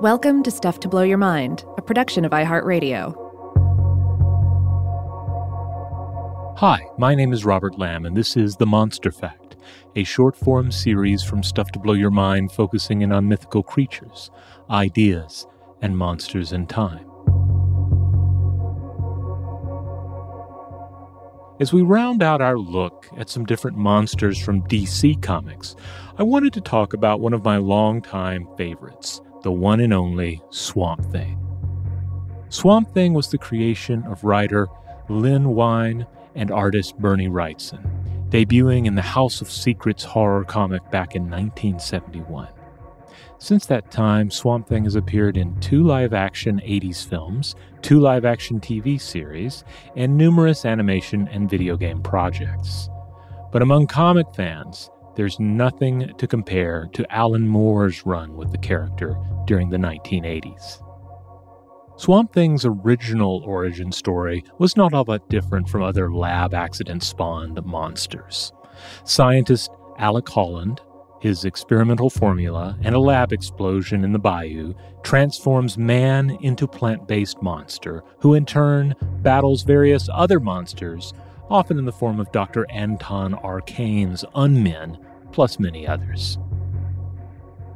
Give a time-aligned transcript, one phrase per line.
[0.00, 3.12] Welcome to Stuff to Blow Your Mind, a production of iHeartRadio.
[6.56, 9.56] Hi, my name is Robert Lamb, and this is The Monstrefact,
[9.94, 14.30] a short form series from Stuff to Blow Your Mind focusing in on mythical creatures,
[14.70, 15.46] ideas,
[15.82, 17.04] and monsters in time.
[21.60, 25.76] As we round out our look at some different monsters from DC Comics,
[26.16, 31.04] I wanted to talk about one of my longtime favorites the one and only Swamp
[31.12, 31.38] Thing.
[32.48, 34.66] Swamp Thing was the creation of writer
[35.08, 41.14] Len Wein and artist Bernie Wrightson, debuting in the House of Secrets horror comic back
[41.14, 42.48] in 1971.
[43.38, 48.24] Since that time, Swamp Thing has appeared in two live action 80s films, two live
[48.26, 49.64] action TV series,
[49.96, 52.90] and numerous animation and video game projects.
[53.50, 59.16] But among comic fans, there's nothing to compare to Alan Moore's run with the character
[59.46, 60.82] during the 1980s.
[61.96, 67.62] Swamp Thing's original origin story was not all that different from other lab accident spawned
[67.64, 68.52] monsters.
[69.04, 70.80] Scientist Alec Holland,
[71.20, 74.72] his experimental formula, and a lab explosion in the bayou
[75.02, 81.12] transforms man into plant based monster, who in turn battles various other monsters,
[81.50, 82.66] often in the form of Dr.
[82.70, 84.98] Anton Arcane's Unmen,
[85.32, 86.38] plus many others.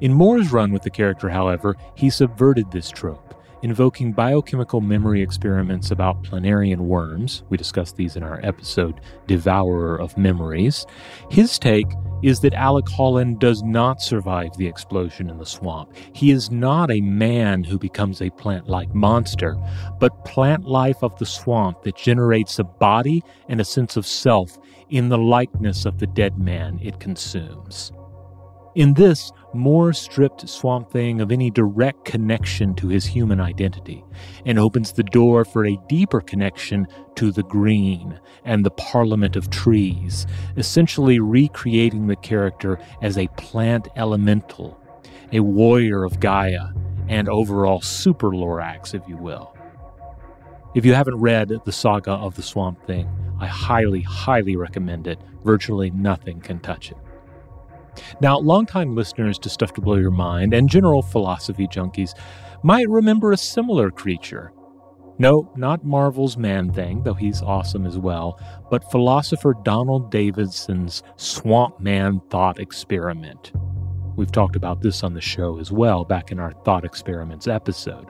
[0.00, 5.90] In Moore's run with the character, however, he subverted this trope, invoking biochemical memory experiments
[5.90, 7.44] about planarian worms.
[7.48, 10.84] We discussed these in our episode, Devourer of Memories.
[11.30, 11.86] His take
[12.22, 15.96] is that Alec Holland does not survive the explosion in the swamp.
[16.12, 19.56] He is not a man who becomes a plant like monster,
[19.98, 24.58] but plant life of the swamp that generates a body and a sense of self
[24.90, 27.92] in the likeness of the dead man it consumes.
[28.74, 34.04] In this, Moore stripped Swamp Thing of any direct connection to his human identity
[34.44, 39.48] and opens the door for a deeper connection to the green and the parliament of
[39.48, 40.26] trees,
[40.56, 44.76] essentially recreating the character as a plant elemental,
[45.30, 46.70] a warrior of Gaia,
[47.08, 49.56] and overall super Lorax, if you will.
[50.74, 53.08] If you haven't read the saga of the Swamp Thing,
[53.38, 55.20] I highly, highly recommend it.
[55.44, 56.96] Virtually nothing can touch it.
[58.20, 62.14] Now, longtime listeners to Stuff to Blow Your Mind and general philosophy junkies
[62.62, 64.52] might remember a similar creature.
[65.18, 71.78] No, not Marvel's Man Thing, though he's awesome as well, but philosopher Donald Davidson's Swamp
[71.78, 73.52] Man thought experiment.
[74.16, 78.08] We've talked about this on the show as well back in our Thought Experiments episode.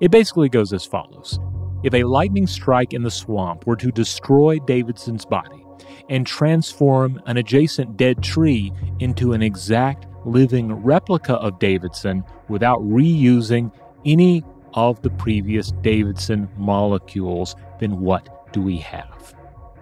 [0.00, 1.40] It basically goes as follows
[1.82, 5.65] If a lightning strike in the swamp were to destroy Davidson's body,
[6.08, 13.72] and transform an adjacent dead tree into an exact living replica of Davidson without reusing
[14.04, 14.44] any
[14.74, 19.34] of the previous Davidson molecules, then what do we have?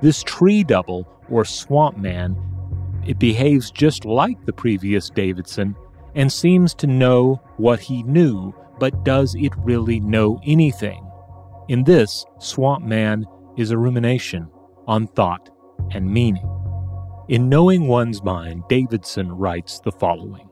[0.02, 2.36] This tree double, or swamp man,
[3.06, 5.74] it behaves just like the previous Davidson
[6.14, 11.04] and seems to know what he knew, but does it really know anything?
[11.68, 13.26] In this, Swamp Man
[13.56, 14.48] is a rumination
[14.86, 15.48] on thought
[15.90, 16.48] and meaning.
[17.28, 20.48] In Knowing One's Mind, Davidson writes the following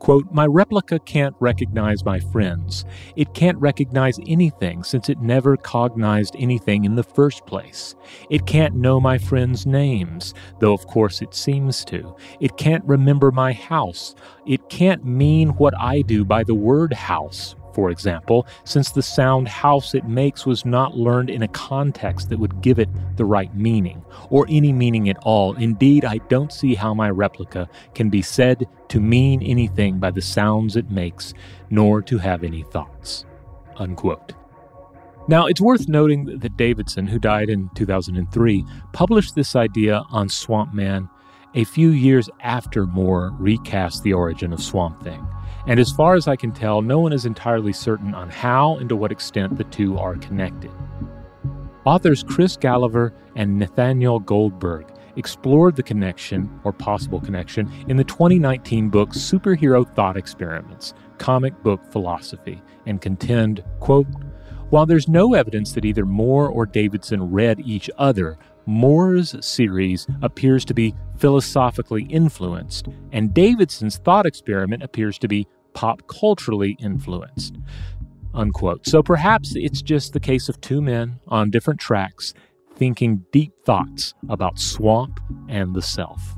[0.00, 2.86] Quote, My replica can't recognize my friends.
[3.16, 7.94] It can't recognize anything since it never cognized anything in the first place.
[8.30, 12.16] It can't know my friends' names, though of course it seems to.
[12.40, 14.14] It can't remember my house.
[14.46, 19.48] It can't mean what I do by the word house, for example, since the sound
[19.48, 23.54] house it makes was not learned in a context that would give it the right
[23.54, 25.54] meaning, or any meaning at all.
[25.54, 30.22] Indeed, I don't see how my replica can be said to mean anything by the
[30.22, 31.34] sounds it makes,
[31.70, 33.24] nor to have any thoughts.
[33.76, 34.32] Unquote.
[35.28, 40.74] Now, it's worth noting that Davidson, who died in 2003, published this idea on Swamp
[40.74, 41.08] Man
[41.54, 45.26] a few years after Moore recast the origin of Swamp Thing.
[45.70, 48.88] And as far as I can tell, no one is entirely certain on how and
[48.88, 50.72] to what extent the two are connected.
[51.84, 58.88] Authors Chris Gavaler and Nathaniel Goldberg explored the connection, or possible connection, in the 2019
[58.88, 64.08] book Superhero Thought Experiments Comic Book Philosophy, and contend, quote,
[64.70, 70.64] while there's no evidence that either Moore or Davidson read each other, Moore's series appears
[70.64, 77.56] to be philosophically influenced, and Davidson's thought experiment appears to be pop culturally influenced.
[78.32, 78.86] Unquote.
[78.86, 82.32] So perhaps it's just the case of two men on different tracks
[82.76, 86.34] thinking deep thoughts about swamp and the self.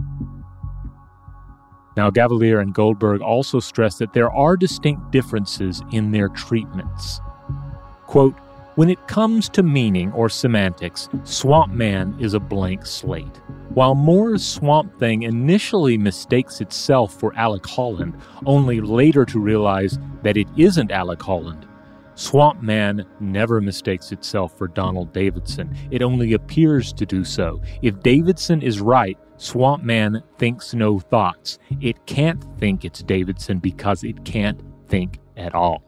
[1.96, 7.20] Now, Gavaler and Goldberg also stress that there are distinct differences in their treatments.
[8.06, 8.34] Quote,
[8.74, 13.40] when it comes to meaning or semantics, Swamp Man is a blank slate.
[13.74, 18.14] While Moore's Swamp Thing initially mistakes itself for Alec Holland,
[18.46, 21.66] only later to realize that it isn't Alec Holland,
[22.14, 25.74] Swamp Man never mistakes itself for Donald Davidson.
[25.90, 27.60] It only appears to do so.
[27.80, 31.58] If Davidson is right, Swamp Man thinks no thoughts.
[31.80, 35.82] It can't think it's Davidson because it can't think at all.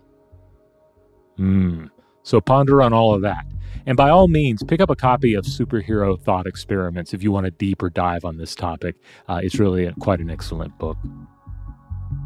[1.37, 1.87] Hmm.
[2.25, 3.44] So ponder on all of that.
[3.87, 7.47] And by all means, pick up a copy of Superhero Thought Experiments if you want
[7.47, 8.97] a deeper dive on this topic.
[9.29, 10.97] Uh, it's really a, quite an excellent book.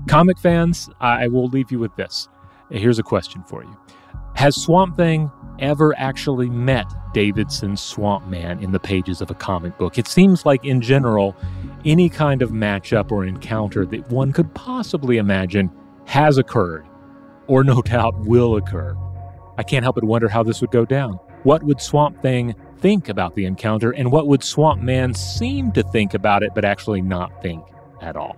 [0.07, 2.29] Comic fans, I will leave you with this.
[2.71, 3.77] Here's a question for you
[4.37, 9.77] Has Swamp Thing ever actually met Davidson's Swamp Man in the pages of a comic
[9.79, 9.99] book?
[9.99, 11.37] It seems like, in general,
[11.85, 15.73] any kind of matchup or encounter that one could possibly imagine
[16.05, 16.87] has occurred,
[17.49, 18.97] or no doubt will occur.
[19.59, 21.15] I can't help but wonder how this would go down.
[21.43, 25.83] What would Swamp Thing think about the encounter, and what would Swamp Man seem to
[25.83, 27.65] think about it but actually not think
[28.01, 28.37] at all?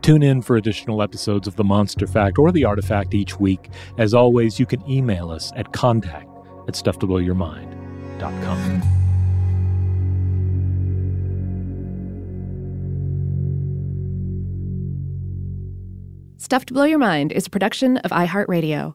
[0.00, 3.70] Tune in for additional episodes of The Monstrefact or The Artifact each week.
[3.98, 6.28] As always, you can email us at contact
[6.68, 8.82] at stufftoblowyourmind.com.
[16.36, 18.94] Stuff to Blow Your Mind is a production of iHeartRadio.